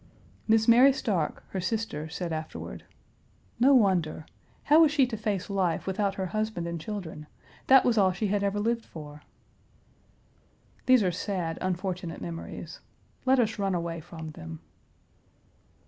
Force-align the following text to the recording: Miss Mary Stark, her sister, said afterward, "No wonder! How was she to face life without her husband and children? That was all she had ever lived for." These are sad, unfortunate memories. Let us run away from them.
Miss 0.47 0.67
Mary 0.67 0.91
Stark, 0.93 1.43
her 1.49 1.61
sister, 1.61 2.09
said 2.09 2.33
afterward, 2.33 2.85
"No 3.59 3.75
wonder! 3.75 4.25
How 4.63 4.81
was 4.81 4.91
she 4.91 5.05
to 5.05 5.15
face 5.15 5.47
life 5.47 5.85
without 5.85 6.15
her 6.15 6.25
husband 6.25 6.65
and 6.65 6.81
children? 6.81 7.27
That 7.67 7.85
was 7.85 7.99
all 7.99 8.11
she 8.11 8.25
had 8.25 8.41
ever 8.43 8.59
lived 8.59 8.83
for." 8.83 9.21
These 10.87 11.03
are 11.03 11.11
sad, 11.11 11.59
unfortunate 11.61 12.19
memories. 12.19 12.79
Let 13.27 13.37
us 13.37 13.59
run 13.59 13.75
away 13.75 14.01
from 14.01 14.31
them. 14.31 14.59